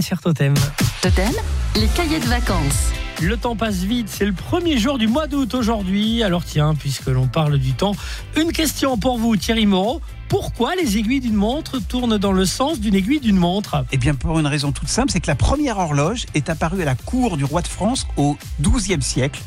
[0.00, 0.54] cher Totem.
[1.00, 1.30] Totem,
[1.76, 2.90] les cahiers de vacances.
[3.22, 6.24] Le temps passe vite, c'est le premier jour du mois d'août aujourd'hui.
[6.24, 7.94] Alors tiens, puisque l'on parle du temps,
[8.36, 10.00] une question pour vous Thierry Moreau.
[10.28, 13.84] Pourquoi les aiguilles d'une montre tournent dans le sens d'une aiguille d'une montre?
[13.92, 16.84] Eh bien, pour une raison toute simple, c'est que la première horloge est apparue à
[16.84, 19.40] la cour du roi de France au XIIe siècle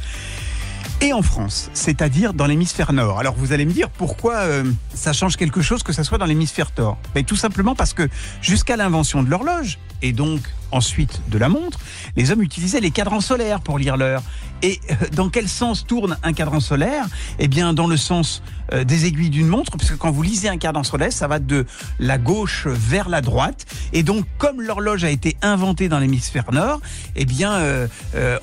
[1.01, 3.19] et en France, c'est-à-dire dans l'hémisphère nord.
[3.19, 4.63] Alors vous allez me dire pourquoi euh,
[4.93, 8.07] ça change quelque chose que ça soit dans l'hémisphère nord ben, Tout simplement parce que
[8.41, 10.41] jusqu'à l'invention de l'horloge, et donc
[10.71, 11.79] ensuite de la montre,
[12.15, 14.23] les hommes utilisaient les cadrans solaires pour lire l'heure.
[14.63, 17.05] Et euh, dans quel sens tourne un cadran solaire?
[17.39, 20.57] Eh bien, dans le sens euh, des aiguilles d'une montre, puisque quand vous lisez un
[20.57, 21.65] cadran solaire, ça va de
[21.99, 23.65] la gauche vers la droite.
[23.93, 26.79] Et donc, comme l'horloge a été inventée dans l'hémisphère nord,
[27.15, 27.87] eh bien, euh,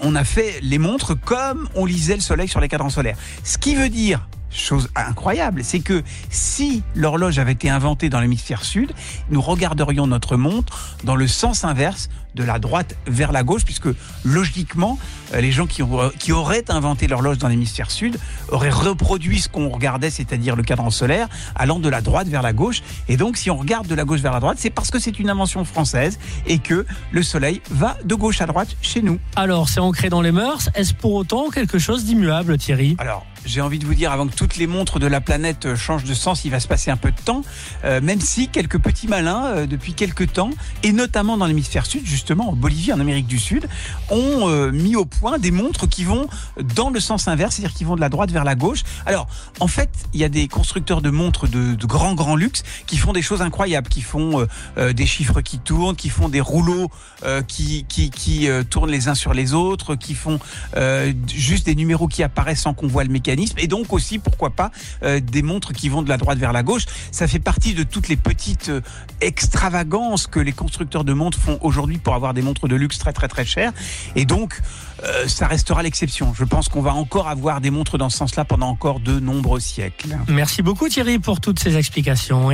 [0.01, 3.17] on a fait les montres comme on lisait le soleil sur les cadrans solaires.
[3.45, 8.65] Ce qui veut dire chose incroyable, c'est que si l'horloge avait été inventée dans l'hémisphère
[8.65, 8.93] sud,
[9.31, 13.89] nous regarderions notre montre dans le sens inverse de la droite vers la gauche, puisque
[14.25, 14.99] logiquement,
[15.35, 15.83] euh, les gens qui,
[16.19, 18.19] qui auraient inventé l'horloge dans l'hémisphère sud
[18.49, 22.53] auraient reproduit ce qu'on regardait, c'est-à-dire le cadran solaire, allant de la droite vers la
[22.53, 22.83] gauche.
[23.09, 25.19] Et donc, si on regarde de la gauche vers la droite, c'est parce que c'est
[25.19, 29.19] une invention française et que le soleil va de gauche à droite chez nous.
[29.35, 30.71] Alors, c'est ancré dans les mœurs.
[30.75, 32.95] Est-ce pour autant quelque chose d'immuable, Thierry?
[32.99, 35.77] Alors, j'ai envie de vous dire, avant que toutes les montres de la planète euh,
[35.77, 37.43] changent de sens, il va se passer un peu de temps,
[37.85, 40.51] euh, même si quelques petits malins, euh, depuis quelques temps,
[40.83, 43.69] et notamment dans l'hémisphère sud, justement en Bolivie, en Amérique du Sud,
[44.11, 46.27] ont mis au point des montres qui vont
[46.75, 48.83] dans le sens inverse, c'est-à-dire qui vont de la droite vers la gauche.
[49.07, 49.27] Alors,
[49.61, 52.97] en fait, il y a des constructeurs de montres de, de grand, grand luxe qui
[52.97, 56.91] font des choses incroyables, qui font des chiffres qui tournent, qui font des rouleaux
[57.47, 60.39] qui, qui, qui tournent les uns sur les autres, qui font
[61.27, 63.28] juste des numéros qui apparaissent sans qu'on voit le mécanisme
[63.59, 64.71] et donc aussi, pourquoi pas,
[65.03, 66.87] euh, des montres qui vont de la droite vers la gauche.
[67.11, 68.81] Ça fait partie de toutes les petites euh,
[69.21, 73.13] extravagances que les constructeurs de montres font aujourd'hui pour avoir des montres de luxe très
[73.13, 73.73] très très chères.
[74.17, 74.61] Et donc,
[75.05, 76.33] euh, ça restera l'exception.
[76.35, 79.61] Je pense qu'on va encore avoir des montres dans ce sens-là pendant encore de nombreux
[79.61, 80.17] siècles.
[80.29, 82.51] Merci beaucoup Thierry pour toutes ces explications.